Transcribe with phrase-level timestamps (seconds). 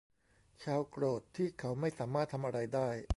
[0.61, 2.89] ชาร์ลโกรธที่เขาไม่สามารถทำอะไรได้